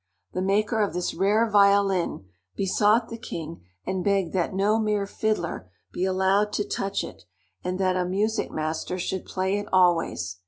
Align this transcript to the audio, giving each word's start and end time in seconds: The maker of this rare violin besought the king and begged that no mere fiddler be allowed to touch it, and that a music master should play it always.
The 0.33 0.41
maker 0.41 0.81
of 0.81 0.93
this 0.95 1.13
rare 1.13 1.47
violin 1.47 2.25
besought 2.55 3.09
the 3.09 3.19
king 3.19 3.63
and 3.85 4.03
begged 4.03 4.33
that 4.33 4.51
no 4.51 4.79
mere 4.79 5.05
fiddler 5.05 5.69
be 5.93 6.05
allowed 6.05 6.51
to 6.53 6.67
touch 6.67 7.03
it, 7.03 7.25
and 7.63 7.77
that 7.77 7.95
a 7.95 8.03
music 8.03 8.49
master 8.49 8.97
should 8.97 9.25
play 9.25 9.59
it 9.59 9.67
always. 9.71 10.37